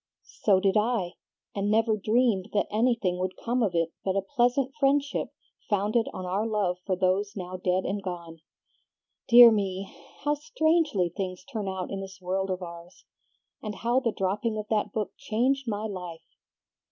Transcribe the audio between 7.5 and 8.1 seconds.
dead and